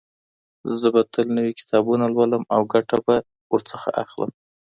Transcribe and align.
زه 0.79 0.87
به 0.93 1.01
تل 1.13 1.27
نوي 1.37 1.53
کتابونه 1.59 2.05
لولم 2.15 2.43
او 2.55 2.61
ګټه 2.73 2.97
به 3.05 3.15
ترې 3.67 3.89
اخلم. 4.03 4.31